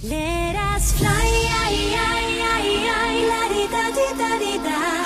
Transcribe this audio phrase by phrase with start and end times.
[0.00, 1.26] Let us fly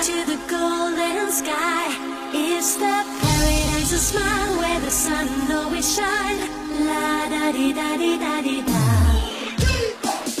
[0.01, 1.85] to the golden sky.
[2.33, 6.39] It's the paradise of smile where the sun always shine.
[6.87, 8.81] La da di da di da di da.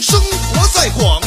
[0.01, 1.21] 生活在广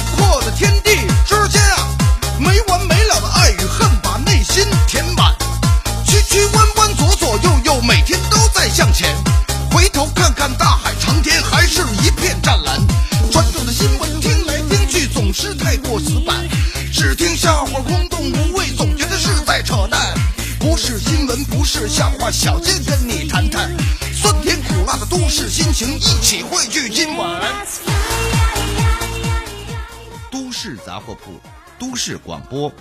[21.90, 23.76] 笑话，小贱跟你谈谈
[24.14, 27.42] 酸甜苦辣的都市心情，一起汇聚今晚。
[30.32, 31.40] 都市杂货铺，
[31.80, 32.72] 都市广播，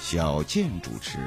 [0.00, 1.18] 小健主持。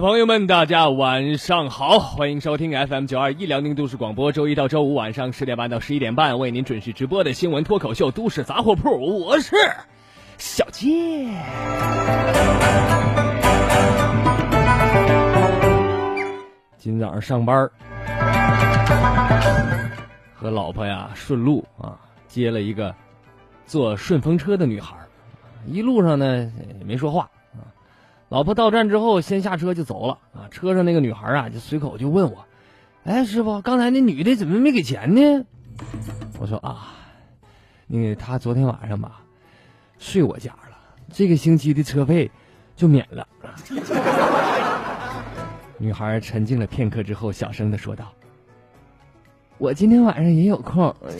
[0.00, 9.54] 朋友们，大家晚上好，欢迎收听 FM 九二一辽宁都市广播，周一到周五晚上十点半到十一点半为您准时直播的新闻脱口秀《都市杂货铺》，我是
[10.38, 10.88] 小健。
[16.78, 17.70] 今早上上班
[20.34, 22.94] 和老婆呀顺路啊接了一个
[23.66, 24.96] 坐顺风车的女孩，
[25.66, 27.28] 一路上呢也没说话。
[28.30, 30.46] 老婆到站之后，先下车就走了啊。
[30.52, 32.46] 车上那个女孩啊，就随口就问我
[33.02, 35.44] ：“哎，师傅，刚才那女的怎么没给钱呢？”
[36.38, 36.94] 我说：“啊，
[37.88, 39.22] 那个她昨天晚上吧，
[39.98, 40.78] 睡我家了，
[41.12, 42.30] 这个星期的车费
[42.76, 43.26] 就免了。”
[45.76, 48.12] 女孩沉静了片刻之后，小声的说道
[49.58, 50.94] ：“我今天晚上也有空。”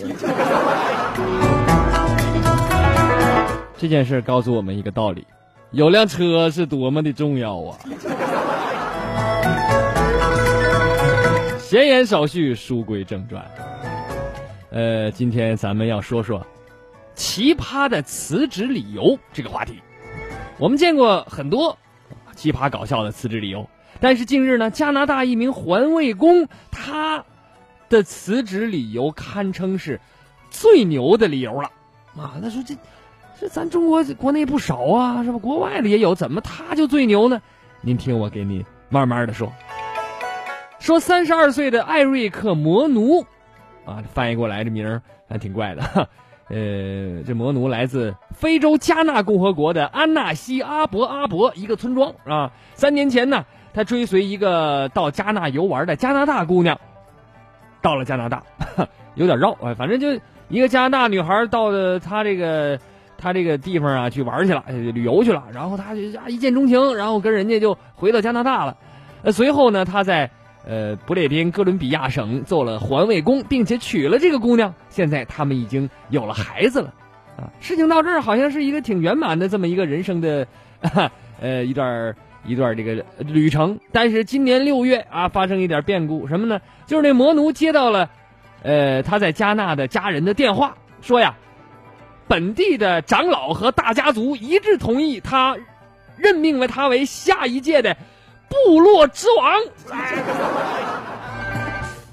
[3.76, 5.26] 这件事告诉我们一个道理。
[5.72, 7.78] 有辆车是多么的重要啊！
[11.60, 13.48] 闲言少叙，书归正传。
[14.70, 16.44] 呃，今天咱们要说说
[17.14, 19.81] 奇葩的辞职理由这个话题。
[20.58, 21.78] 我们见过很多
[22.34, 23.70] 奇葩搞笑的辞职理由，
[24.00, 27.25] 但是近日呢，加拿大一名环卫工他
[27.88, 30.00] 的辞职理由堪称是
[30.50, 31.70] 最牛的理由了
[32.16, 32.34] 啊！
[32.42, 32.75] 他说这。
[33.40, 35.38] 这咱中国国内不少啊，是吧？
[35.38, 37.40] 国外的也有，怎么他就最牛呢？
[37.80, 39.50] 您听我给你慢慢的说。
[40.78, 43.24] 说三十二岁的艾瑞克·摩奴，
[43.86, 45.82] 啊，翻译过来这名儿还挺怪的。
[46.48, 52.52] 呃，这摩奴来自非洲加纳共和国的安纳西阿伯阿伯一个村庄啊。
[52.74, 56.78] 三年前呢，他追随一个到加纳游玩的加拿大姑娘，
[57.80, 58.42] 到了加拿大，
[59.16, 60.08] 有点绕啊，反正就
[60.48, 62.78] 一个加拿大女孩到了他这个。
[63.20, 68.76] 他这个地方啊，去玩去了，旅游去了，然后他就啊一见钟情，然后跟人家就回到加拿大了。
[69.31, 70.31] 随后呢，他在
[70.66, 74.75] 呃不列颠哥伦比亚省做了环卫工，并且娶了这个姑娘。
[74.88, 76.94] 现在他们已经有了孩子了，
[77.36, 80.47] 啊， 事情到这儿好像是一个挺圆满的这么一个人生的，
[80.81, 82.14] 啊、呃一段
[82.47, 83.78] 一段这个旅程。
[83.92, 86.58] 但是今年六月啊，发生一点变故，什么呢？
[86.87, 88.08] 就是那魔奴接到了，
[88.62, 91.34] 呃他在加纳的家人的电话，说呀。
[92.30, 95.56] 本地的长老和大家族一致同意他，
[96.16, 97.96] 任命了他为下一届的
[98.48, 99.52] 部落之王。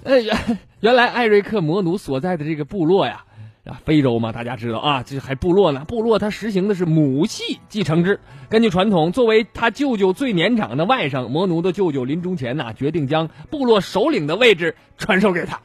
[0.03, 0.35] 呃，原
[0.79, 3.25] 原来艾瑞克摩奴所在的这个部落呀，
[3.67, 5.85] 啊，非洲嘛，大家知道啊，这还部落呢。
[5.85, 8.19] 部落他实行的是母系继承制。
[8.50, 15.59] 根据传统，作为他舅舅最年长的外甥，摩奴的舅舅临终前呐、决定将部落首领的位置传授给他。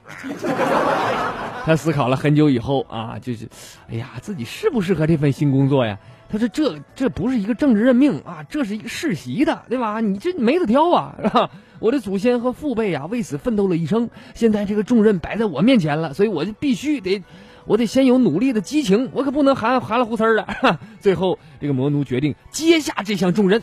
[1.65, 3.49] 他思考了很久以后啊，就是，
[3.89, 5.99] 哎呀，自己适不适合这份新工作呀？
[6.29, 10.01] 他说这这不是一个政治任命啊，这是一个世袭的，对吧？
[10.01, 11.51] 你这没得挑啊，是吧？
[11.79, 17.23] 我的祖先和父辈啊，为此奋斗了一生，现在这个重任摆在我面前了，所以我就必须得，
[17.67, 20.79] 我得先有努力的激情，我可不能含含了胡呲的。
[21.01, 23.63] 最后，这个魔奴决定接下这项重任。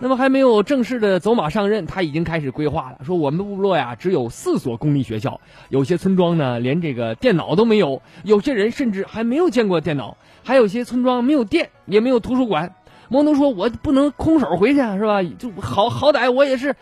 [0.00, 2.98] 那么还没有正式的走马上任，他已经开始规划了。
[3.04, 12.74] 说我们部落呀，只有四所公立学校，有些村庄呢连这个电脑都没有，有些人甚至还没有见过电脑，还有些村庄没有电，也没有图书馆。
[13.08, 15.22] 摩奴说：“我不能空手回去，是吧？
[15.38, 16.74] 就好好歹我也是，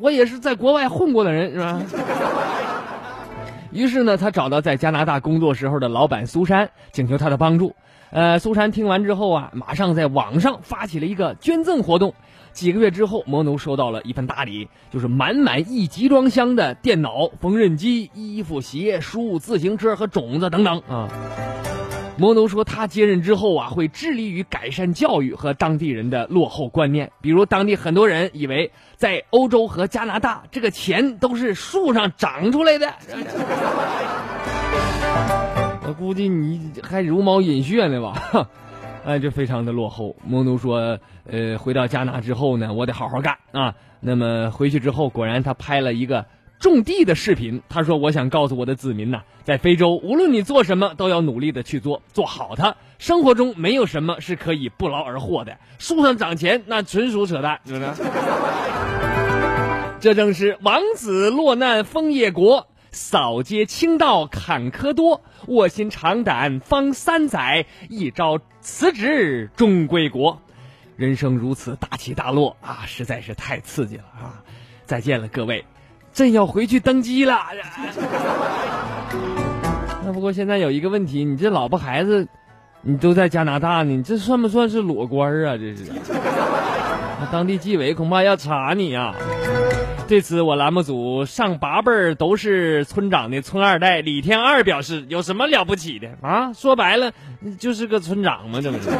[0.00, 1.80] 我也是在国外混过的人，是吧？
[3.72, 7.74] 于是呢，他找到在加拿大工作时候的老板苏珊，请求他的帮助。
[8.10, 12.12] 呃，苏珊听完之后啊，马上在网上发起了一个捐赠活动。
[12.52, 21.08] 几个月之后，摩奴收到了一份大礼，就是满满一集装箱的电脑、缝纫机、衣服、鞋、书、自行车和种子等等啊。
[22.20, 27.10] 摩奴说，他接任之后啊，会致力于改善教育和当地人的落后观念。
[27.22, 32.92] 比如，当地很多人以为在欧洲和加拿大，这个钱都是树上长出来的。
[35.88, 38.46] 我估计你还茹毛饮血呢吧？
[39.06, 40.14] 哎，这非常的落后。
[40.22, 43.74] 摩奴说，呃，回到加拿之后呢，我得好好干啊。
[43.98, 46.26] 那么回去之后，果然他拍了一个。
[46.60, 52.76] 种地的视频，他说：“我想告诉我的子民呐，在非洲，无论你做什么，都要努力的去做，做好它。
[52.98, 55.56] 生活中没有什么是可以不劳而获的。
[55.78, 57.60] 树上长钱，那纯属扯淡？
[60.00, 65.22] 这正是王子落难枫叶国，扫街清道坎坷多。
[65.46, 70.42] 卧薪尝胆方三载，一朝辞职终归国。
[70.96, 74.44] 人生如此大起大落啊，实在是太刺激了啊！
[74.84, 75.64] 再见了，各位。”
[76.12, 77.38] 朕要回去登基了。
[80.04, 82.26] 那不过现在有一个问题，你这老婆孩子，
[82.82, 85.56] 你都在加拿大呢，你这算不算是裸官啊？
[85.56, 85.84] 这是，
[87.20, 89.14] 那当地纪委恐怕要查你呀。
[90.08, 96.52] 对此，我栏目组上八辈儿都是村长的村二代李天二表示：有什么了不起的啊？
[96.52, 97.12] 说白了，
[97.60, 98.90] 就是个村长嘛，这不是。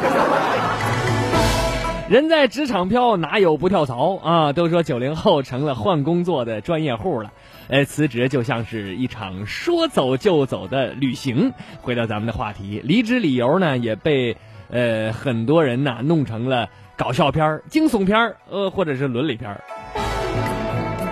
[2.09, 4.51] 人在职场飘，哪有不跳槽啊？
[4.51, 7.31] 都说九零后成了换工作的专业户了，
[7.69, 11.53] 呃，辞职就像是一场说走就走的旅行。
[11.81, 14.35] 回到咱们的话题，离职理由呢也被
[14.69, 16.67] 呃很多人呐弄成了
[16.97, 19.57] 搞笑片、惊悚片，呃，或者是伦理片。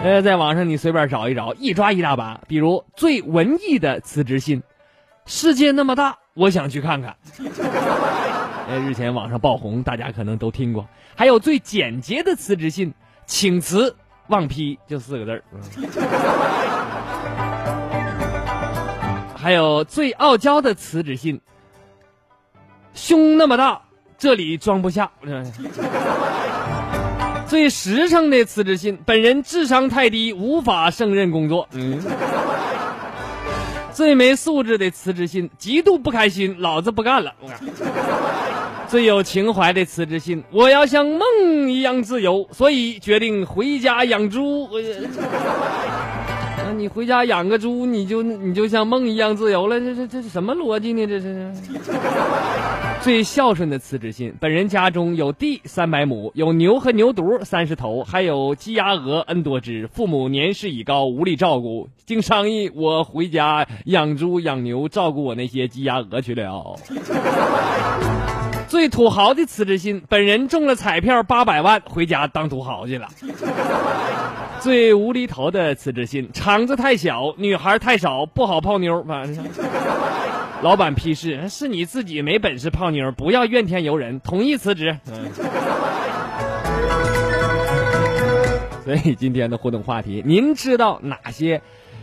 [0.04, 2.42] 呃，在网上你随便找一找，一抓一大把。
[2.48, 4.62] 比如最文艺的辞职信，
[5.26, 7.16] 世界那么大，我想去看看。
[8.70, 10.88] 呃，日前网上爆红，大家可能都听过。
[11.16, 12.94] 还有最简洁的辞职信，
[13.26, 13.96] 请辞
[14.28, 15.44] 忘批，就四个字儿。
[19.36, 21.42] 还有最傲娇的辞职信，
[22.94, 23.82] 胸那么大，
[24.20, 25.10] 这里装不下。
[27.48, 31.68] 最实诚的辞职信，本人智商太低，无法胜任工作。
[31.72, 32.00] 嗯。
[34.00, 37.34] 最没素质的辞职信，极度不开心，老子不干了。
[38.88, 44.70] 最有情怀的辞职信，我要像梦一样自由，所以决定回家养猪。
[46.78, 49.80] 你回家养个猪，你就你就像梦一样自由了？
[49.80, 51.06] 这这这是什么逻辑呢？
[51.08, 51.52] 这是
[53.02, 59.88] 最孝顺的辞职信，本人家中有地三百亩，有牛和牛犊三十头，还有鸡鸭鹅 n 多只。
[59.88, 66.76] 父母年事已高，无力照顾，经商议，我回家养猪养牛，照顾我那些鸡鸭鹅去了。
[68.70, 73.08] 最土豪的辞职信，本人中了彩票八百万，回家当土豪去了。
[74.62, 79.04] 最无厘头的辞职信，厂子太小，女孩太少，不好泡妞。
[79.06, 79.44] 反 正
[80.62, 84.96] 老板批示，是你自己没本事泡妞，不要怨天尤人，同意辞职。
[88.86, 91.60] 所以今天的互动话题，您知道哪些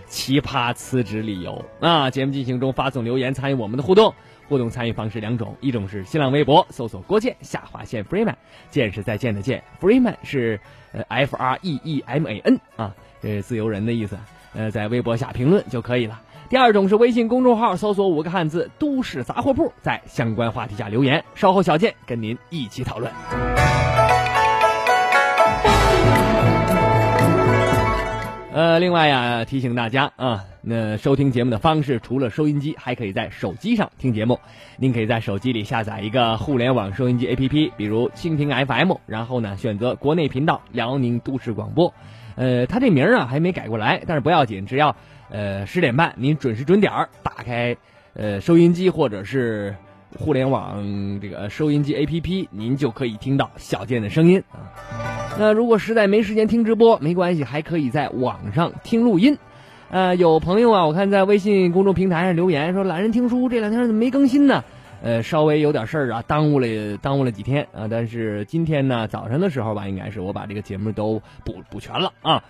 [0.08, 2.10] 奇葩辞职理由啊？
[2.10, 4.14] 节目进行中，发送留言参与我们的互动。
[4.48, 8.34] 互动参与方式两种，一种是新浪微博搜索郭健下划线 Freeman，
[8.70, 10.60] 见是再见的见，Freeman 是
[10.92, 14.18] 呃 F R E E M A N 啊，这是自由人的意思，
[14.54, 16.20] 呃，在微博下评论就可以了。
[16.48, 23.12] 第二种是微信公众号搜索五个汉字都市杂货铺，在相关话题下留言，稍后小健跟您一起讨论。
[28.56, 34.40] 呃，另外呀，提醒大家啊，那收听节目的方式除了收音机，还可以在手机上听节目。
[34.78, 41.92] 您可以在手机里下载一个互联网收音机 APP，比如蜻蜓 FM，然后呢选择国内频道辽宁都市广播。
[42.36, 44.96] 呃，它这名啊还没改过来，但是不要紧，只要
[45.28, 47.76] 呃十点半您准时准点儿打开
[48.14, 49.76] 呃收音机或者是
[50.18, 54.72] 互联网这个收音机 APP，您就可以听到小健的声音啊。
[55.38, 59.36] 那如果实在没时间听直播，没关系，还可以在网上听录音。
[59.90, 64.64] 呃，有朋友啊，我看在微信公众平台上留言说，懒人听书这两天怎么没更新呢？
[65.02, 67.86] 呃，稍微有点事儿啊，耽误了耽误了几天啊。
[67.88, 72.42] 但是今天呢，早上的时候吧，应该是我把这个节目都补补全了啊。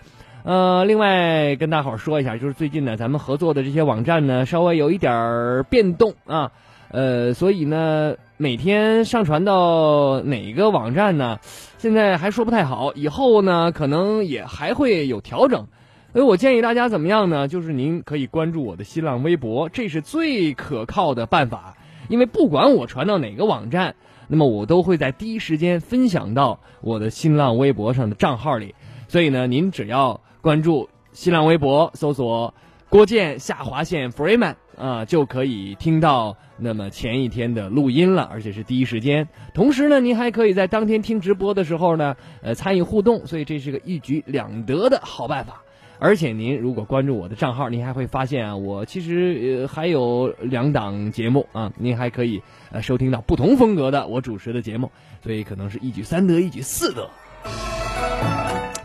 [0.45, 6.53] 呃，另外跟大伙儿说一下，就是最近呢，咱们合作的这些网站呢，稍微有一点变动啊。
[6.91, 11.39] 呃，所以呢，每天上传到哪个网站呢？
[11.79, 15.67] 现在还说不太好，以后呢，可能也还会有调整。
[16.13, 17.49] 所以我建议大家怎么样呢？
[17.49, 21.77] 就是您可以关注我的新浪微博，这是最可靠的办法。
[22.09, 23.97] 因为不管我传到哪个网站，
[24.29, 28.75] 那么我都会在第一时间分享到我的新浪微博上的账号里。
[29.09, 32.55] 所以呢，您只要关注新浪微博，搜索
[32.89, 39.29] “郭建下划线 Freeman” 啊，就可以听到那么前一天的录音了，而且是第一时间。
[39.55, 43.27] 同时呢，您还可以在当天听直播的时候呢，呃，参与互动。
[43.27, 45.63] 所以这是个一举两得的好办法。
[45.99, 54.91] 而且您如果关注我的账号，您还会发现啊，我其实还有两档节目啊，您还可以呃收听到不同风格的我主持的节目，
[55.23, 57.09] 所以可能是一举三得，一举四得。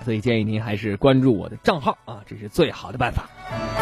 [0.05, 3.80] 所以建议您还是关注我的账号啊，这是最好的办法。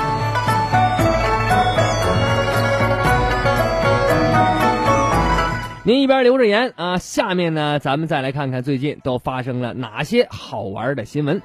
[5.85, 11.41] 您一边留着言啊，下面呢，咱们再来看看最近都发生了哪些好玩的新闻。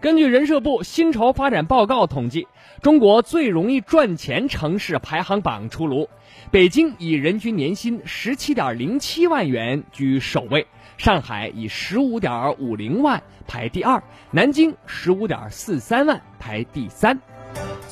[0.00, 2.46] 根据人社部薪酬发展报告统计，
[2.80, 6.08] 中国最容易赚钱城市排行榜出炉，
[6.52, 17.18] 北京以人均年薪十七点零七万元居首位，上海以十五点五零万排第二，南京十五点四三万排第三。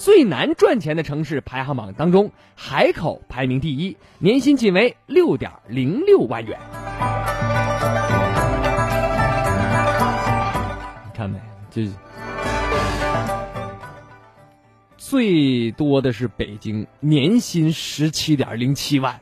[0.03, 6.59] 最难赚钱的城市排行榜当中，海口排名第一，年薪仅为六点零六万元。
[11.15, 11.39] 看没？
[11.71, 11.89] 这
[14.97, 19.17] 最多的是北京，年薪十七点零七万。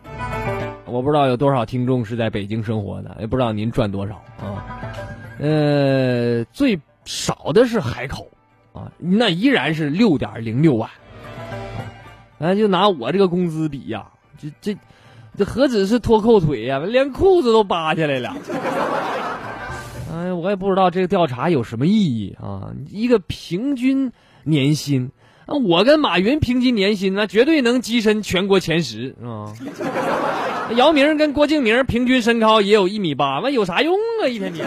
[0.87, 4.81] 我不知道有多少听众是在北京生活的，也不知道您赚多少啊。
[5.41, 8.27] 呃，最少的是海口，
[8.99, 10.91] 那依然是六点零六万。
[12.39, 14.07] 哎，就拿我这个工资比呀，
[14.41, 14.79] 这这
[15.37, 18.35] 这何止是脱裤腿呀，连裤子都扒下来了。
[20.13, 22.73] 哎，我也不知道这个调查有什么意义啊！
[22.91, 24.11] 一个平均
[24.43, 25.11] 年薪，
[25.47, 29.55] 那我跟马云平均年薪那绝对能跻身全国前十啊！
[30.77, 34.29] 姚明跟郭敬明平均身高也有一米八，那有啥用啊？
[34.29, 34.67] 一天天。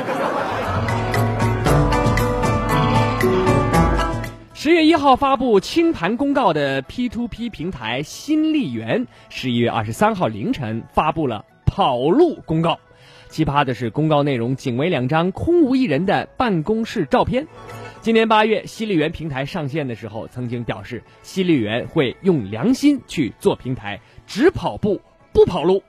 [4.64, 12.80] 十月一号发布清盘公告的 P to P 平台新力源，十一月二十三号凌晨发布了跑路公告。
[13.28, 17.46] 奇葩的是，公告内容仅为两张空无一人的办公室照片。
[18.00, 25.02] 今年八月，犀利源平台上线的时候，曾经表示犀利源会用良心去做平台，只跑步
[25.34, 25.84] 不跑路。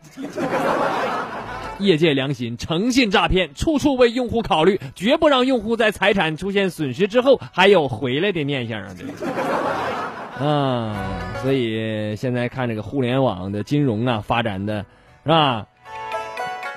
[1.79, 8.95] 业界良心，诚信诈骗，处处为用户考虑，绝不让用户在财产出现损失之后还有回来的念想啊！
[8.97, 10.97] 这，啊，
[11.43, 14.87] 所以现在看这个互联网的金融啊，发展的，
[15.25, 15.67] 是吧？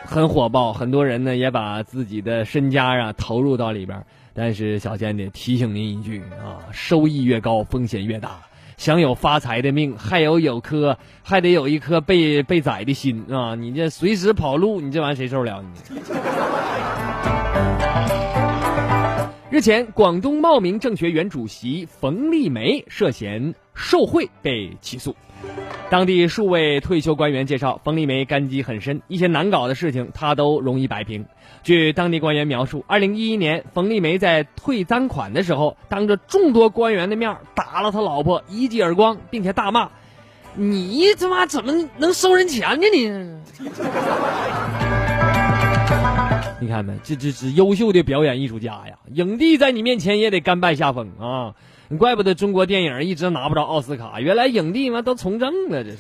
[0.06, 4.06] 很火爆，很多人呢也把自己的身家啊投入到里边。
[4.34, 8.47] 但是小贤得提醒您一句啊，收益越高，风险越大。
[8.78, 13.56] 想有发财的命，还有有颗，还得有一颗被被宰的心啊！
[13.56, 15.70] 你这随时跑路，你这玩意谁受得了你？
[19.50, 25.16] 日前，广东茂名政学园主席冯丽梅涉嫌受贿被起诉。
[25.90, 31.28] 当地数位退休官员介绍，冯丽梅干基很深，一些难搞的事情她都容易摆平。
[31.64, 39.92] 据当地官员描述，二零一一年，冯丽梅在退赃款的时候，当着众多官员的面打了他老婆一记耳光，并且大骂
[40.56, 42.88] ：“你他妈怎么能收人钱呢？
[42.92, 43.10] 你！”
[46.68, 47.00] 你看没？
[47.02, 48.96] 这这是优秀的表演艺术家呀！
[49.14, 51.56] 影帝在你面前也得甘拜下风啊！
[51.98, 56.00] 怪不得中国电影一直拿不着奥斯卡，原来影帝嘛都从政了，这是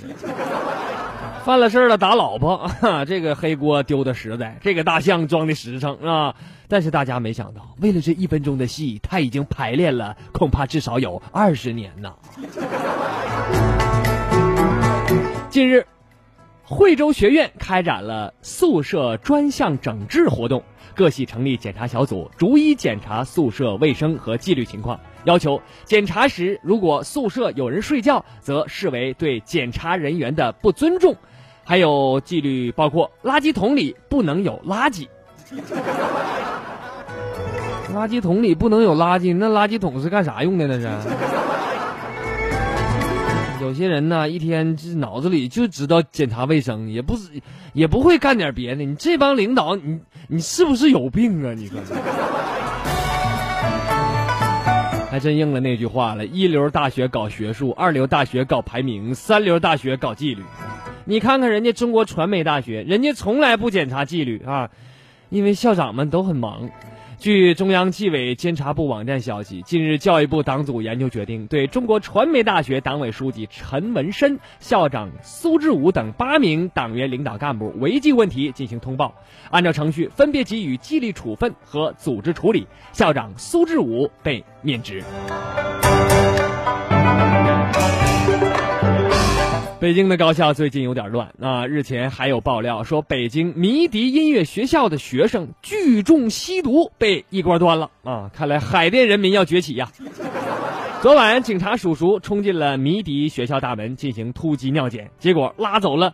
[1.45, 2.69] 犯了事了打老婆，
[3.07, 6.35] 这个黑锅丢的实在，这个大象装的实诚啊！
[6.67, 12.11] 但是大家没想到，为了这一分钟的戏，他已经排练了恐怕至少有二十年呢。
[15.49, 15.85] 近日。
[16.69, 20.61] 惠州学院开展了宿舍专项整治活动，
[20.93, 24.99] 各系成立检查小组，逐一检查宿舍卫生和纪律情况。
[25.23, 31.15] 要求检查时，如果宿舍有人睡觉，则视为对检查人员的不尊重。
[31.63, 35.07] 还有纪律包括垃圾桶里不能有垃圾，
[37.93, 40.67] 垃圾桶里不能有垃圾，那垃圾桶是干啥用的？
[40.67, 40.89] 那是。
[43.59, 47.29] 有些人呢，一天这脑子里就知道检查卫生，也不是，
[47.73, 48.83] 也不会干点别的。
[48.83, 51.53] 你这帮领导，你你是不是有病啊？
[51.53, 51.79] 你说。
[55.09, 60.43] 还真应了那句话了：一流大学搞学术，二流大学搞排名，三流大学搞纪律。
[61.05, 64.69] 你看看人家中国传媒大学，人家从来不检查纪律啊，
[65.29, 66.69] 因为校长们都很忙。
[67.19, 79.15] 据中央纪委监察部网站消息，近日教育部党组研究决定，对中国传媒大学党委书记陈文申、校长苏志武等八名党员领导干部违纪问题进行通报，
[79.49, 82.67] 按照程序分别给予纪律处分和组织处理。
[82.93, 85.03] 校长苏志武被免职。
[89.87, 91.65] 北京的高校最近有点乱啊！
[91.65, 98.29] 日前还有爆料说，北京迷笛音乐学校的学生聚众吸毒，被一锅端了啊！
[98.33, 99.89] 看来海淀人民要崛起呀！
[101.01, 106.13] 昨晚警察叔叔冲进了迷笛学校大门进行突击尿检，结果拉走了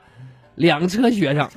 [0.53, 1.49] 两车学生。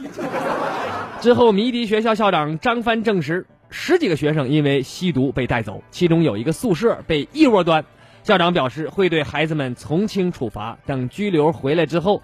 [1.20, 7.84] 之后，迷笛学校校长张帆证实，十几个学生因为吸毒被带走，其中有一个宿舍被一窝端。
[8.26, 12.20] 校长表示会对孩子们从轻处罚，等拘留回来之后，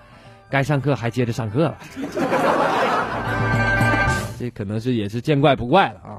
[0.51, 1.79] 该上课还接着上课了。
[4.37, 6.19] 这可能是也是见怪不怪了啊！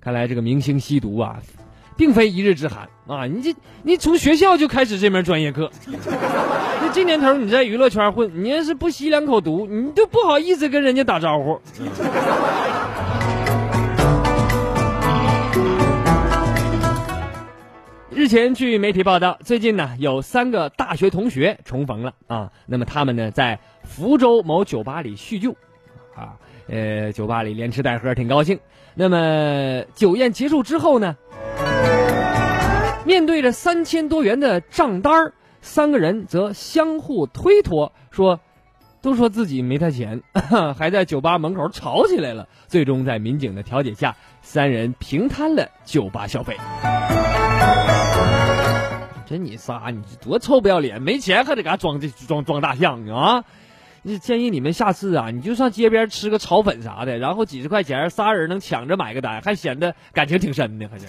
[0.00, 1.36] 看来这个明星吸毒啊，
[1.96, 3.24] 并非一日之寒啊！
[3.24, 5.70] 你这你从学校就开始这门专业课，
[6.82, 11.60] 那这年头你在娱乐圈混，你要是不吸两口毒，你都不好意思跟人家打招呼。
[18.20, 22.52] 日前，据媒体报道，最近呢有三个大学同学重逢了啊。
[22.66, 25.52] 那么他们呢在福州某酒吧里叙旧，
[26.14, 26.36] 啊，
[26.68, 28.60] 呃，酒吧里连吃带喝，挺高兴。
[28.92, 31.16] 那么酒宴结束之后呢，
[33.06, 38.38] 面对着三千多元的账单儿，三个人则相互推脱，说
[39.00, 40.20] 都说自己没带钱，
[40.76, 42.46] 还在酒吧门口吵起来了。
[42.68, 46.54] 最终在民警的调解下，三人平摊了酒吧消费。
[49.30, 51.00] 这你仨，你多臭不要脸！
[51.00, 53.44] 没钱还得给他装这装装大象啊！
[54.02, 61.06] 你建议你们下次啊，你就上街边吃个炒粉啥的，然后几十块钱，仨人能抢着买个单，还显得感情挺深的，还是。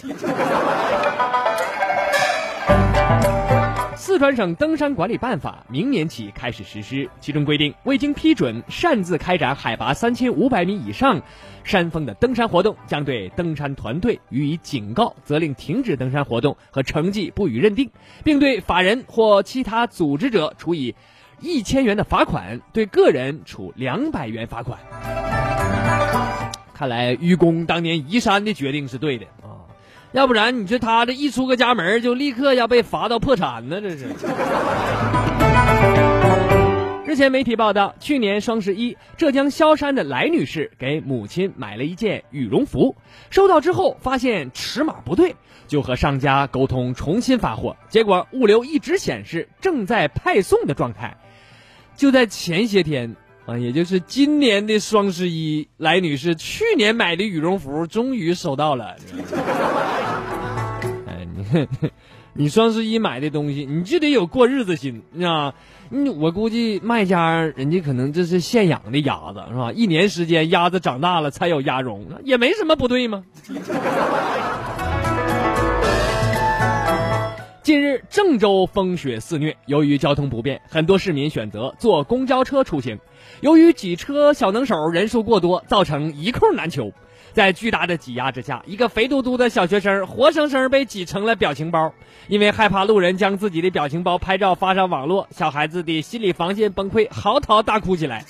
[4.01, 11.21] 四川省登山管理办法明年起开始实施，其中规定，未经批准擅自开展海拔三千五百米以上
[11.63, 17.91] 山峰的登山活动，将对登山团队予以警告，责令停止登山活动和成绩不予认定，
[18.23, 20.95] 并对法人或其他组织者处以
[21.39, 24.79] 一千元的罚款，对个人处两百元罚款。
[26.73, 29.60] 看来愚公当年移山的决定是对的啊。
[30.13, 33.79] 要不然，你说他这一出个家门，就立刻要被罚到破产呢？
[33.79, 34.07] 这是。
[37.05, 42.97] 日前媒体报道，去年双十一，浙江萧山的来女士给母亲买了一件羽绒服，
[43.29, 45.33] 收到之后发现尺码不对，
[45.67, 51.15] 就和商家沟通重新发货，结果物流一直显示正在派送的状态。
[51.95, 53.15] 就在前些天。
[53.47, 58.95] 啊，也就是今年的双十一，来女士去年买的羽绒服终于收到了。
[61.07, 61.67] 哎，你
[62.33, 65.53] 你双十一买的东西，你就得有过日子心，你知道吗？
[65.89, 69.71] 你我估计卖家人家可能这是现养的鸭子，是吧？
[69.73, 73.23] 一年时间，鸭子长大了才有鸭绒，也没什么不对吗？
[77.63, 82.97] 近日，郑州风雪肆虐，由于交通不便，很多市民选择坐公交车出行。
[83.41, 86.93] 由于挤车小能手人数过多，造成一空难求。
[87.33, 91.93] 在巨大的挤压之下，一个肥嘟嘟的小学生活生生被挤成了表情包。
[92.27, 98.23] 因为害怕路人将自己的表情包拍照发上网络，小孩子的心理防线崩溃，嚎啕大哭起来。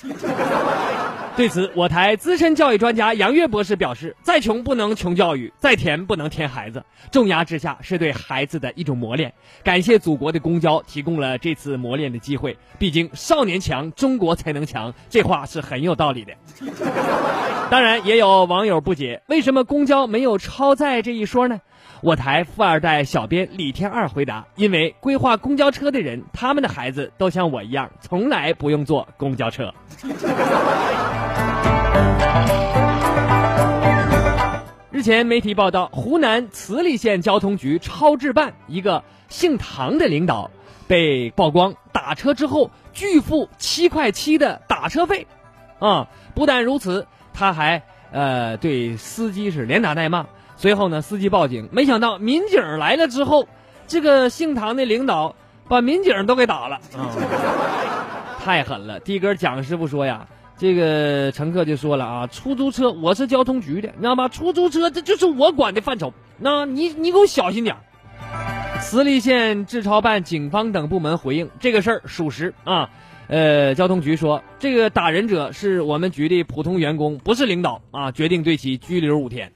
[1.34, 6.84] 对此，我台资深教育专家杨岳博士表示：“再穷不能穷教育，再甜不能甜孩子。
[7.10, 9.32] 重压之下是对孩子的一种磨练。
[9.64, 12.56] 感谢祖国的公交提供了这次磨练的机会。
[12.78, 16.32] 毕竟少年强，中国才能强，这话是很有道理的。
[17.72, 21.62] 当然，也有网友不解，为什么公交没有超载这一说呢？
[22.02, 29.72] 我台富二代小编李天二回答：因为规划公交车的人，他们的孩子都像我一样，从来不用坐公交车。
[34.90, 40.50] 日前，媒体报道，湖南慈利县交通局超支办一个姓唐的领导
[40.86, 45.26] 被曝光打车之后拒付七块七的打车费，
[45.78, 50.26] 啊，不但如此，他还呃对司机是连打带骂。
[50.56, 53.48] 随后呢，司机报警，没想到民警来了之后，
[53.86, 55.34] 这个姓唐的领导
[55.68, 57.10] 把民警都给打了，啊，
[58.44, 59.00] 太狠了！
[59.00, 60.26] 的哥蒋师傅说呀。
[60.58, 64.28] 这个乘客就说了啊，出租车我是交通局的，你知道吗？
[64.28, 67.74] 出租车这就是我管的范畴，那你你给我小心点
[68.80, 72.88] 慈利县治超办、警方等部门回应这个事儿属实啊。
[73.32, 79.50] 呃，交通局说，这个打人者是我们局的普通员工，不是领导啊，决定对其拘留五天。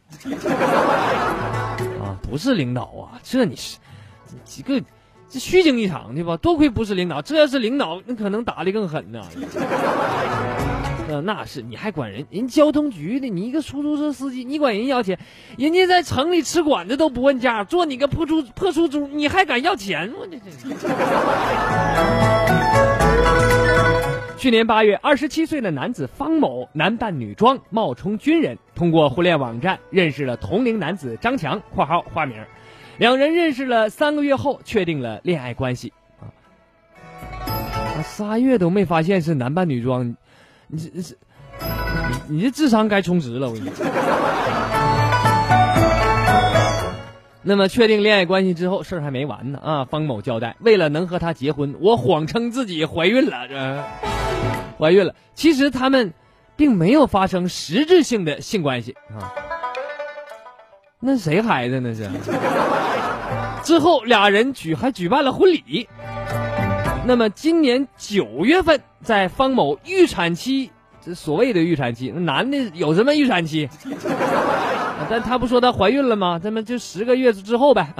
[2.01, 3.77] 啊，不是领导啊，这你是
[4.45, 4.81] 几个
[5.29, 6.39] 这虚惊一场对吧？
[6.39, 9.21] 多亏不是领导，这要是领导，那可能打的更狠呢。
[11.09, 15.19] 呃，那是你还管人人交通局的，你一个出租车司机，你管人要钱，
[15.59, 20.11] 人家在城里吃馆子都不问价，做你个破出破出租，你还敢要钱？
[20.19, 20.47] 我这这。
[24.37, 32.37] 去年八月，二十七岁的男子方某男扮女装，冒充军人，通过互联网站认识了同龄男子张强（括号化名），
[32.99, 35.91] 两人认识了三个月后，确定了恋爱关系。
[36.21, 36.29] 啊，
[38.05, 40.15] 仨月都没发现是男扮女装，
[40.69, 41.17] 你这是
[42.29, 43.87] 你你这智商该充值了，我跟你说。
[47.49, 49.85] 那么确定恋爱关系之后，事儿还没完呢啊！
[49.85, 53.85] 方某交代，为了能和她结婚，我谎称自己怀孕了，这
[54.77, 55.15] 怀孕了。
[55.33, 56.13] 其实他们
[56.57, 59.31] 并没有发生实质性的性关系啊。
[60.99, 62.11] 那谁孩子那是？
[63.63, 65.89] 之后俩人举还举办了婚礼。
[67.05, 73.69] 那么今年九月份，在方某预产期，这所谓的预产期，那男的有什么预产期？
[75.09, 76.39] 但他不说她怀孕了吗？
[76.39, 77.95] 咱们就十个月之后呗。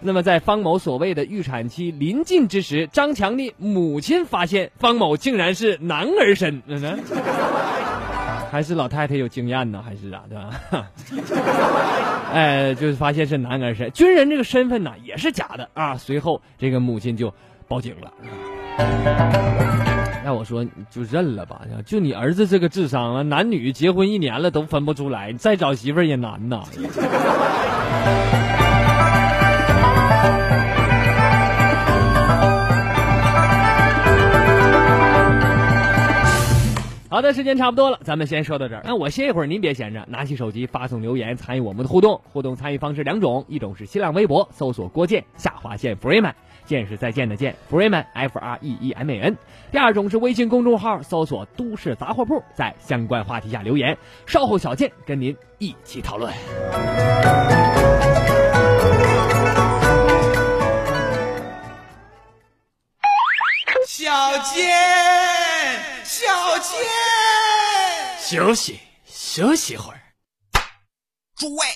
[0.00, 6.62] 那么在方某所谓的预产期临近之时，张强的母亲发现方某竟然是男儿身，
[8.50, 10.50] 还是老太太有经验呢，还是咋的？
[12.32, 15.96] 哎，就是发现是男儿身，军人这个身份呢也是假的啊。
[15.96, 17.32] 随后这个母亲就
[17.66, 18.12] 报警了。
[20.24, 26.62] 那我说就认了吧，就你儿子这个智商啊，男女结婚一年了都分不出来，再找媳妇儿也难呐。
[37.10, 38.82] 好的，时间差不多了，咱们先说到这儿。
[38.84, 42.20] 那我歇一会儿，您别闲着，拿起手机发送留言参与我们的互动。
[42.32, 46.32] 互动参与方式两种，一种是新浪微博搜索郭建下划线 Freeman。
[46.66, 49.36] 见是再见的见，Freeman F R E E M A N。
[49.70, 53.96] 第二种是微信公众号搜索“都市杂货铺”，在相关话题下留言。
[54.26, 56.32] 稍后小健跟您一起讨论。
[63.86, 64.70] 小健，
[66.04, 66.78] 小健，
[68.18, 70.00] 休息休息会儿。
[71.36, 71.66] 诸位，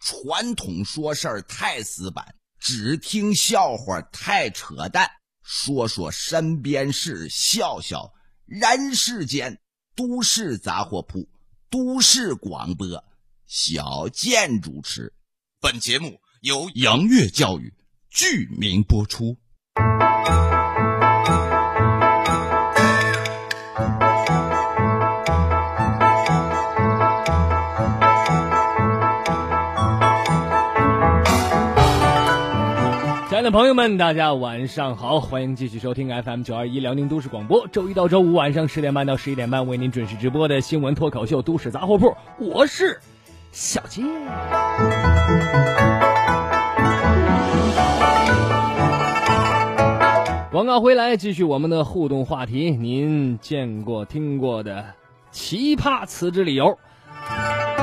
[0.00, 2.24] 传统说事儿太死板。
[2.64, 5.06] 只听笑话太扯淡，
[5.42, 8.14] 说说身边事，笑笑
[8.46, 9.60] 人世间。
[9.94, 11.28] 都市杂货铺，
[11.68, 13.04] 都市广播，
[13.46, 15.12] 小健主持。
[15.60, 17.74] 本节目由杨月教育
[18.08, 19.36] 剧名播出。
[33.44, 42.06] 的朋友们，大家晚上好，欢迎继续收听 FM 九二一辽宁都市广播，周一到周五晚上十点半到十一点半为您准时直播的新闻脱口秀《都市杂货铺》，
[42.38, 42.98] 我是
[43.52, 44.02] 小健。
[50.50, 54.86] 广告回来，继续我们的互动话题，您见过、听过的
[55.30, 56.78] 奇葩辞职理由，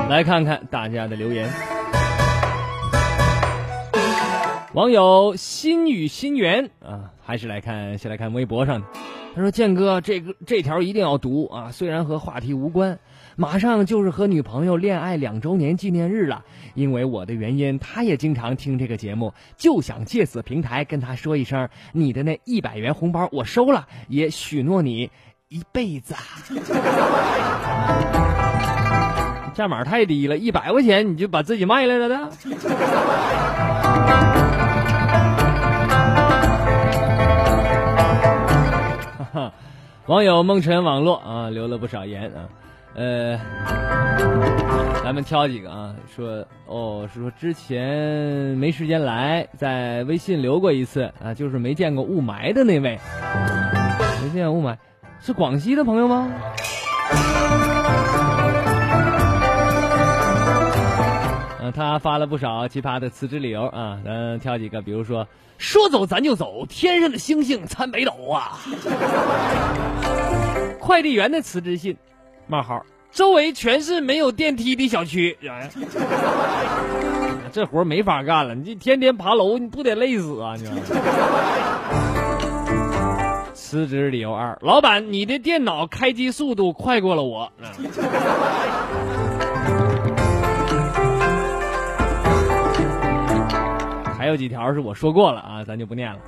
[0.09, 1.47] 来看看大家的留言。
[4.73, 8.87] 网友心与心缘啊，还是来看，先来看微博上的。
[9.35, 11.69] 他说：“建哥，这个这条一定要读啊！
[11.71, 12.97] 虽然和话题无关，
[13.35, 16.45] 马上就是和女朋友恋爱两周年纪念日了。
[16.73, 25.11] 因为我的原因，他也经常听这个节目，就想借此平台跟他说一声：你的那一百元红包我收了，也许诺你
[25.49, 26.15] 一辈子。
[29.53, 32.17] 价码太低了，一百块钱你就把自己卖来了的。
[40.07, 42.49] ”网友梦辰网络啊留了不少言啊，
[42.95, 43.39] 呃，
[45.03, 47.87] 咱们挑几个啊，说哦，说之前
[48.57, 52.99] 没时间来，在微信留过一次啊，就是没见过雾霾的那位，
[54.21, 54.75] 没见过雾霾，
[55.21, 56.29] 是广西的朋友吗？
[61.81, 65.27] 他发了不少奇葩的辞职理由啊，咱挑几个，比如说。
[65.57, 68.57] 说走咱就走，天上的星星参北斗啊！
[70.81, 71.95] 快递员的辞职信，
[72.47, 75.37] 冒号，周围全是没有电梯的小区。
[77.53, 80.67] 这活没法干了，你这天天爬楼，你不得累死啊你！
[83.53, 87.51] 辞职理由二：老板，你的电脑开机速度快过了我。
[94.31, 96.19] 有几条是我说过了啊，咱就不念了。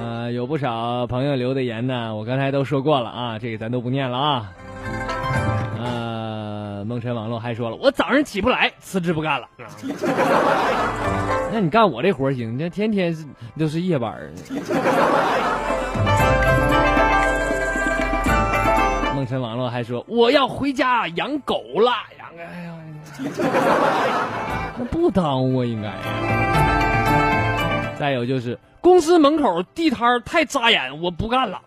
[0.00, 4.50] 呃，有不少朋友留的言呢，我刚才都说过了啊，这个咱都不念了啊。
[5.78, 9.46] 呃，梦辰网络还说了，我早上起不来，辞职不干了。
[11.52, 12.54] 那你干我这活行？
[12.54, 13.14] 你这天天
[13.58, 14.32] 都是夜班儿。
[19.14, 22.72] 梦辰网络还说，我要回家养狗了，养哎呀。
[24.76, 25.94] 那不耽误应该呀。
[27.98, 31.60] 再有就是公司门口地摊太扎眼，我不干了。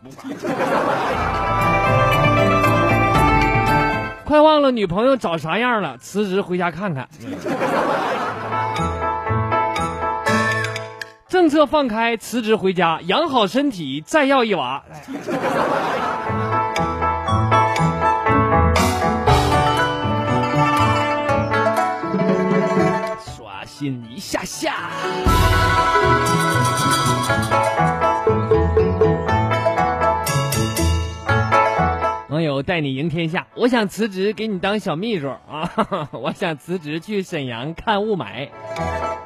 [4.25, 7.08] 快忘了女朋友长啥样了，辞职回家看看。
[11.30, 14.84] 政策放开，辞职回家养好身体，再要一娃。
[23.78, 24.90] 心一下下。
[32.30, 35.72] 网友带你赢天下，我想辞职给你当小秘书啊！
[36.12, 38.50] 我想辞职去沈阳看雾霾，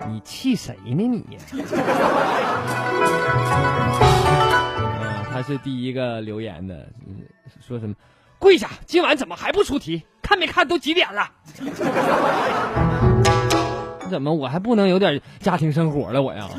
[0.09, 1.37] 你气谁呢你？
[5.31, 6.89] 他是第一个留言的，
[7.65, 7.95] 说什么？
[8.37, 8.69] 跪下！
[8.85, 10.03] 今晚怎么还不出题？
[10.21, 11.31] 看没看都几点了？
[14.11, 16.21] 怎么我还不能有点家庭生活了？
[16.21, 16.49] 我呀！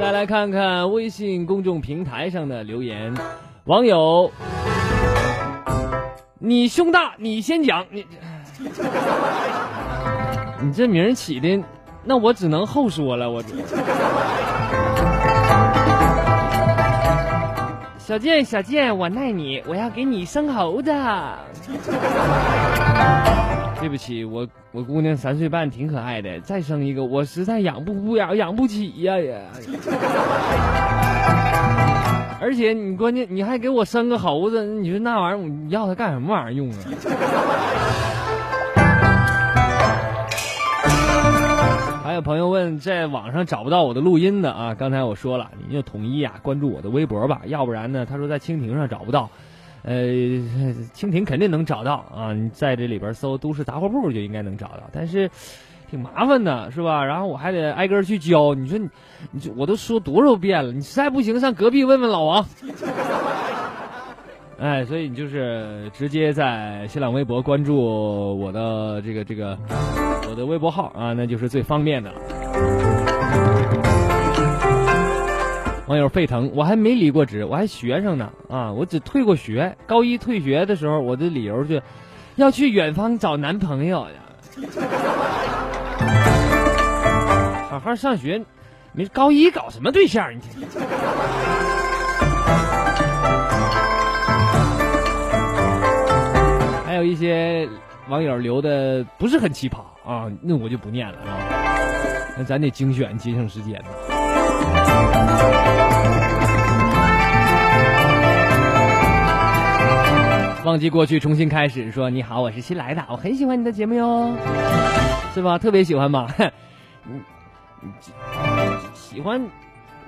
[0.00, 3.14] 再来看看微信公众平台上的留言，
[3.64, 4.32] 网友，
[6.38, 8.06] 你胸大，你先讲，你
[10.62, 11.62] 你这名起的，
[12.04, 13.42] 那我只能后说了，我。
[18.06, 20.92] 小贱，小贱，我爱你，我要给你生猴子。
[23.80, 29.34] 对不起，我我姑娘三岁半，挺可爱的，再生一个，我实在养不不养养不起呀也。
[32.40, 36.76] 而且你关键你还给我生个猴子，你说那玩意儿你要它干什么玩意儿用啊？
[42.20, 44.74] 朋友问，在网上找不到我的录音的啊？
[44.74, 49.30] 刚才我说了，你就统一啊关注我的微博吧，要不然呢，他说在蜻蜓上找不到，
[49.82, 50.04] 呃，
[50.94, 55.30] 蜻蜓肯定能找到啊，你在这里边搜“都市杂货铺”就应该能找到，但是
[55.90, 57.04] 挺麻烦的，是吧？
[57.04, 58.88] 然后我还得挨个去教，你说你，
[59.30, 62.44] 你这我都说多少遍了，你实在不行上隔壁问问老王。
[64.58, 67.76] 哎，所以你就是直接在新浪微博关注
[68.38, 69.58] 我的这个这个
[70.30, 72.18] 我的微博号啊，那就是最方便的了。
[75.86, 79.76] 网友沸腾，我还没离过职，我还学生呢啊，我只退过学。
[79.86, 81.80] 高一退学的时候，我的理由就
[82.36, 84.14] 要去远方找男朋友呀。
[87.68, 88.42] 好好上学，
[88.92, 90.34] 你高一搞什么对象？
[90.34, 90.40] 你
[96.96, 97.68] 还有一些
[98.08, 101.36] 网友留的不是很奇葩啊，那我就不念了啊。
[102.38, 103.88] 那咱得精选，节省时间呢。
[110.64, 111.92] 忘记过去，重新开始。
[111.92, 114.34] 说你好，我是新来的，我很喜欢你的节目哟，
[115.34, 115.58] 是吧？
[115.58, 116.34] 特别喜欢吧？
[117.04, 117.20] 你
[117.84, 117.90] 你
[118.94, 119.46] 喜欢？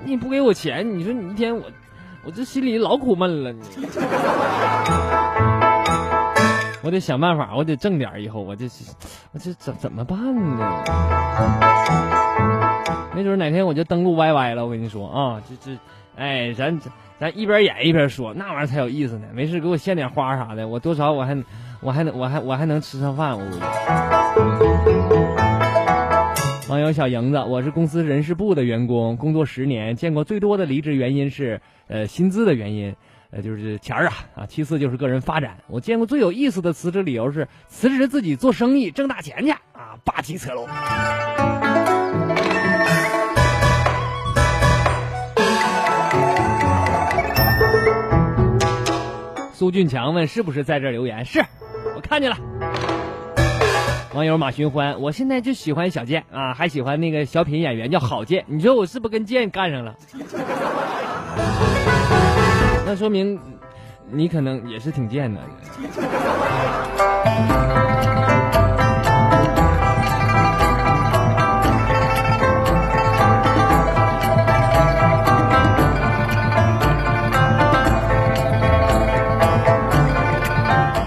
[0.02, 1.64] 你不给我钱，你说你一天我
[2.24, 3.52] 我这心里老苦闷了。
[3.52, 3.60] 你。
[6.88, 8.64] 我得想办法，我得挣点以后我这
[9.32, 10.18] 我这怎怎么办
[10.56, 10.82] 呢？
[13.14, 14.64] 没准哪天我就登录 YY 了。
[14.64, 15.78] 我跟你说啊，这这，
[16.16, 16.80] 哎，咱
[17.20, 19.26] 咱一边演一边说，那玩意儿才有意思呢。
[19.34, 21.36] 没事，给我献点花啥的，我多少我还
[21.82, 23.38] 我还能我还我还能吃上饭。
[23.38, 23.60] 我估计
[26.70, 32.96] 网友小莹子，我是公司人事部的员工，工作十年，见过最多的离职原因是呃薪资的原因。
[33.30, 35.58] 呃，就是钱儿啊啊，其次就是个人发展。
[35.66, 40.66] 我见过最有意思的辞职理由是辞职自己做生意挣大钱去啊，霸气侧漏。
[49.52, 51.24] 苏俊强问是不是在这留言？
[51.26, 51.44] 是，
[51.94, 52.38] 我看见了。
[54.14, 58.46] 网友马寻欢，我现在就喜欢小贱啊，还喜欢那个小品演员叫郝建。
[58.46, 59.94] 你说我是不是跟贱干上了？
[62.88, 63.38] 那说明
[64.10, 65.38] 你可能也是挺贱的。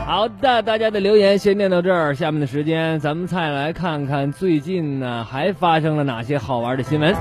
[0.06, 7.15] 好的，大家的留言先念到这儿，下面的时间咱们再来看看最近呢还发生了哪些好玩的新闻。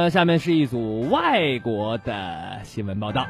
[0.00, 3.26] 呃，下面是一组外国的新闻报道。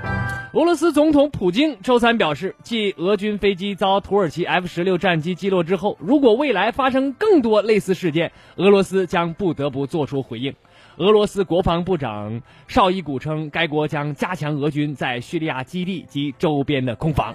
[0.53, 10.55] 俄罗斯总统普京周三表示，继俄军飞机遭土耳其 F 十六战机击落之后，如果未来发生更多类似事件，俄罗斯将不得不做出回应。
[10.99, 17.35] 俄罗斯国防部长绍伊古称，该国将加强俄军在叙利亚基地及周边的空防。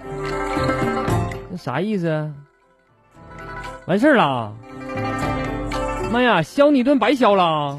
[1.50, 2.32] 那啥意思啊？
[3.84, 4.54] 完事儿了？
[6.10, 7.78] 妈呀，削你一顿白削了！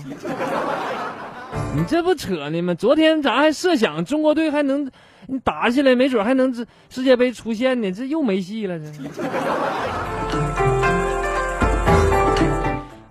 [1.77, 2.73] 你这不扯呢吗？
[2.73, 4.89] 昨天咱还设想中国队还能
[5.43, 8.79] 打起来，没准还能世世界杯出线呢，这又没戏了。
[8.79, 8.85] 这，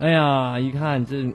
[0.01, 1.33] 哎呀，一看这。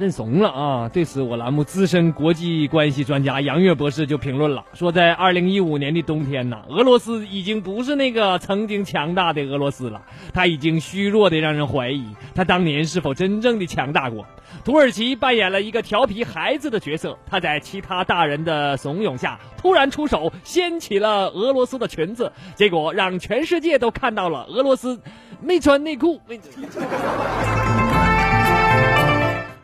[0.00, 0.88] 认怂了啊！
[0.88, 10.00] 对此，我栏目资深国际关系专家杨越博士就评论了，说在二零一五年的冬天呐，俄罗斯已经不是那个曾经强大的俄罗斯了，
[10.32, 12.02] 他已经虚弱的让人怀疑
[12.34, 14.24] 他当年是否真正的强大过。
[14.64, 24.98] 土耳其扮演了一个调皮孩子的角色，他在其他大人的怂恿下突然出手掀起了俄罗斯的裙子，结果让全世界都看到了俄罗斯
[25.42, 26.18] 没穿内裤。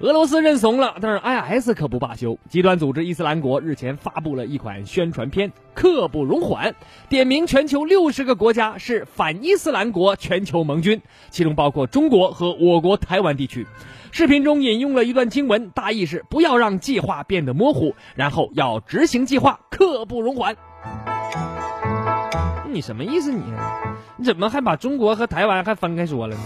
[0.01, 2.39] 俄罗斯认怂了，但是 IS 可不罢休。
[2.51, 6.73] 极端组织伊斯兰国日前发布了一款宣传片《刻不容缓》，
[7.09, 13.67] 点名全球六十个国家是反伊斯兰国全球盟军，其中包括中国和我国台湾地区。
[14.13, 20.55] 视频中引用了一段经文，大意是不要让计划变得模糊，然后要执行计划，刻不容缓。
[22.71, 23.33] 你什么意思？
[23.33, 23.43] 你
[24.19, 26.43] 你怎么还把中国和台湾还分开说了呢？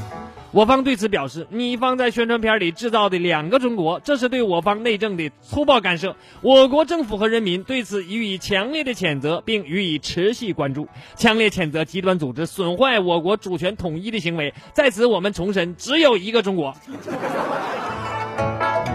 [0.52, 6.16] 我方对此表示，你方在宣传片里制造的两个中国，这是对我方内政的粗暴干涉。
[6.40, 14.52] 我国政府和人民对此予以强烈的谴责，并予以持续关注，强烈谴责极端组织损坏我国主权统一的行为。
[14.72, 16.74] 在此，我们重申，只有一个中国。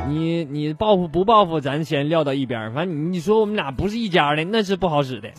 [0.10, 2.74] 你你报复不报复，咱先撂到一边。
[2.74, 5.30] 反正你说我们俩不是一家的，那是不好使的。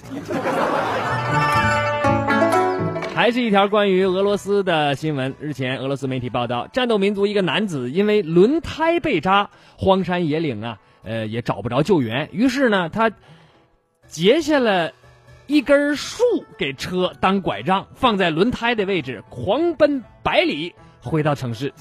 [3.17, 5.35] 还是一条关于俄罗斯的新闻。
[5.41, 9.49] 日前，俄罗斯媒体报道，战斗民族一个男子因为轮胎被扎，
[9.79, 12.29] 荒山野岭啊，呃，也找不着救援。
[12.31, 13.11] 于是呢，他
[14.07, 14.93] 截下了
[15.47, 16.23] 一根树
[16.59, 21.73] 给车当拐杖，放在轮胎的位置，狂奔百里回到城市。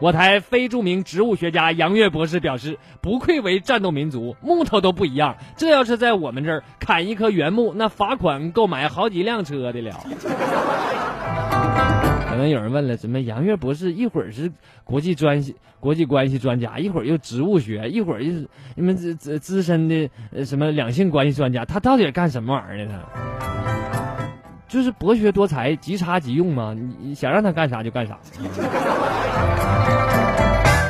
[0.00, 5.36] 我台非著名植物学家杨越博士表示：“不愧为战斗民族，木头都不一样。
[5.56, 9.94] 这要是在我们这儿砍一棵原木，那罚款够买好几辆车的了。
[12.28, 14.50] ”可能有人问了：怎么杨越博士一会儿是
[14.82, 20.10] 国际专系、国际关系专家，一会儿又植物学，一会儿又是你们资资资深的
[20.44, 21.64] 什么两性关系专家？
[21.64, 23.00] 他到底干什么玩意儿呢？
[24.66, 26.76] 就是博学多才、即插即用嘛。
[27.00, 28.18] 你想让他干啥就干啥。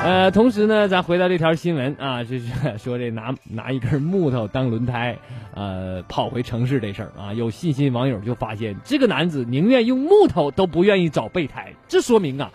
[0.05, 5.17] 呃，同时呢，咱回到这条新闻啊，就是 说这拿拿一根木头当轮胎，
[5.55, 12.51] 呃，跑回城市这事儿啊，有细心网友就发现，这个男子宁愿用木头都不愿意找备胎，这说明啊，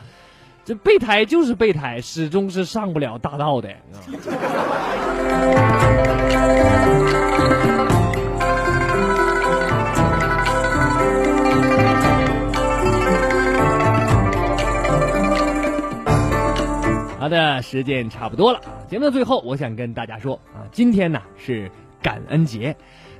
[0.63, 3.69] 这备胎就是备胎，始终是上不了大道的。
[3.69, 3.97] 啊
[17.19, 18.61] 好的，时间差不多了。
[18.87, 21.69] 节目的最后，我想跟大家说啊，今天呢是
[22.01, 22.73] 感恩节，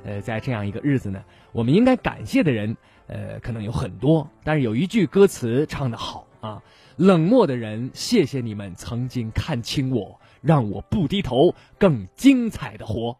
[0.04, 2.74] 呃，在这样一个日子呢，我们应该感谢的人，
[3.08, 4.26] 呃，可能有很多。
[4.42, 6.62] 但是有一句歌词唱得好啊，
[6.96, 13.14] 冷漠的人，谢谢你们曾经看清我，让我不低头，更精彩的活。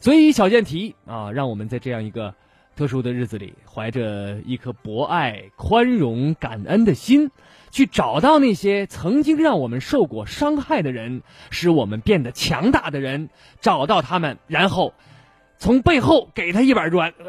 [0.00, 2.32] 所以小健提啊，让我们在这样一个
[2.80, 7.30] 特殊的日子里，怀着一颗博爱、宽容、感恩的心。
[7.70, 11.20] 去找到那些曾经让我们受过伤害的人，
[11.50, 13.28] 使我们变得强大的人，
[13.60, 14.94] 找到他们，然后
[15.58, 17.12] 从背后给他一板砖。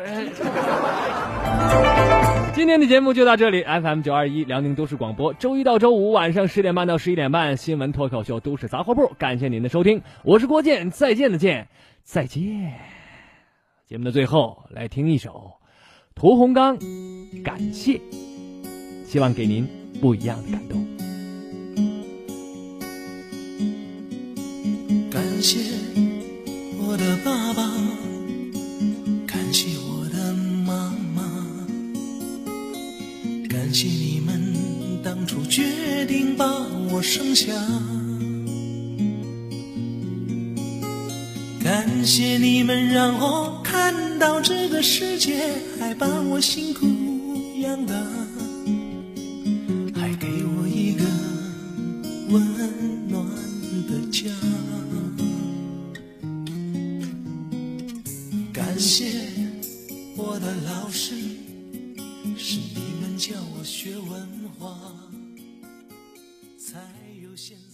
[2.56, 11.68] 今天的节目就到这里，FM 九二一辽宁都市广播，周一到周五晚上十点半到十一点半，新闻脱口秀都市杂货铺，感谢您的收听，我是郭健，再见的见，
[12.04, 13.01] 再见。
[13.92, 15.52] 节目的最后，来听一首
[16.16, 16.78] 屠洪刚，
[17.44, 18.00] 感谢，
[19.06, 19.68] 希望给您。
[20.00, 20.88] 不一样的感动。
[25.10, 25.60] 感谢
[26.80, 27.70] 我的爸爸，
[29.28, 30.34] 感谢我的
[30.66, 31.58] 妈妈，
[33.50, 36.46] 感谢你们当初决定把
[36.94, 37.54] 我生下。
[41.64, 46.88] 感谢你们让我看到这个世界，还把我辛苦
[47.60, 47.94] 养大，
[49.94, 51.06] 还给我一个
[52.30, 52.44] 温
[53.08, 53.24] 暖
[53.88, 54.30] 的家。
[58.52, 59.06] 感谢
[60.18, 61.16] 我的老师，
[62.38, 64.76] 是你们教我学文化，
[66.58, 66.80] 才
[67.24, 67.71] 有现。